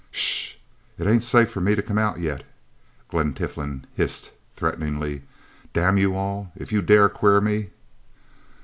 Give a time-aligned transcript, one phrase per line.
[0.09, 0.55] "Shhh
[0.97, 2.43] it ain't safe for me to come out yet,"
[3.07, 5.21] Glen Tiflin hissed threateningly.
[5.75, 7.69] "Damn you all if you dare queer me...!"